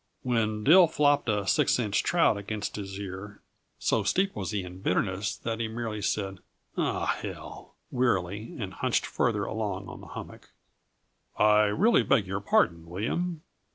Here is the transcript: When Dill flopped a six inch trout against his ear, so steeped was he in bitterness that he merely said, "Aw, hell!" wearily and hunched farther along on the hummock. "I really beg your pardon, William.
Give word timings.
When 0.23 0.63
Dill 0.63 0.87
flopped 0.87 1.29
a 1.29 1.45
six 1.45 1.77
inch 1.77 2.01
trout 2.01 2.35
against 2.35 2.75
his 2.75 2.99
ear, 2.99 3.39
so 3.77 4.01
steeped 4.01 4.35
was 4.35 4.49
he 4.49 4.63
in 4.63 4.79
bitterness 4.81 5.37
that 5.37 5.59
he 5.59 5.67
merely 5.67 6.01
said, 6.01 6.39
"Aw, 6.75 7.05
hell!" 7.05 7.75
wearily 7.91 8.55
and 8.57 8.73
hunched 8.73 9.05
farther 9.05 9.43
along 9.45 9.87
on 9.89 10.01
the 10.01 10.07
hummock. 10.07 10.49
"I 11.37 11.65
really 11.65 12.01
beg 12.01 12.25
your 12.25 12.39
pardon, 12.39 12.87
William. 12.87 13.43